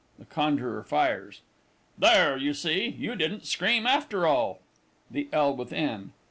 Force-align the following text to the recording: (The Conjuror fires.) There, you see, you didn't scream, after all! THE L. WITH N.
(The 0.17 0.25
Conjuror 0.25 0.81
fires.) 0.83 1.41
There, 1.95 2.35
you 2.35 2.55
see, 2.55 2.87
you 2.87 3.15
didn't 3.15 3.45
scream, 3.45 3.85
after 3.85 4.25
all! 4.25 4.61
THE 5.11 5.29
L. 5.31 5.55
WITH 5.55 5.71
N. 5.73 6.13